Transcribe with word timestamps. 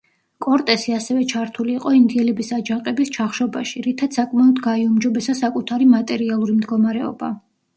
კორტესი 0.43 0.93
ასევე 0.99 1.25
ჩართული 1.33 1.75
იყო 1.79 1.91
ინდიელების 1.97 2.49
აჯანყების 2.57 3.11
ჩახშობაში, 3.17 3.83
რითაც 3.89 4.19
საკმაოდ 4.21 4.63
გაიუმჯობესა 4.69 5.37
საკუთარი 5.43 5.91
მატერიალური 5.95 6.57
მდგომარეობა. 6.63 7.31